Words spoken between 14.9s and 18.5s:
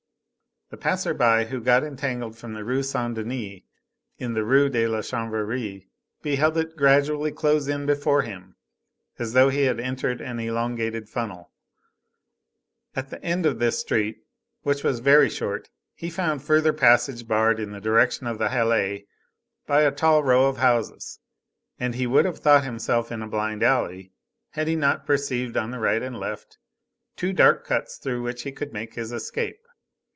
very short, he found further passage barred in the direction of the